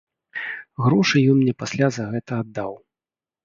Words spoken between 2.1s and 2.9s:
гэта аддаў.